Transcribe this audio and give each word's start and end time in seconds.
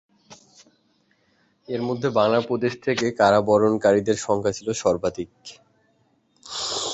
এর 1.67 1.81
মধ্যে 1.81 2.07
বাংলা 2.11 2.39
প্রদেশ 2.41 2.73
থেকে 2.85 3.05
কারাবরণকারীদের 3.19 4.17
সংখ্যা 4.19 4.53
ছিল 4.57 4.67
সর্বাধিক। 4.81 5.31